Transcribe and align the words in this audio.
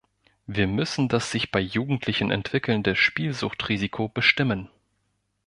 Wir 0.47 0.65
müssen 0.65 1.09
das 1.09 1.29
sich 1.29 1.51
bei 1.51 1.59
Jugendlichen 1.59 2.31
entwickelnde 2.31 2.95
Spielsuchtrisiko 2.95 4.07
bestimmen. 4.09 4.67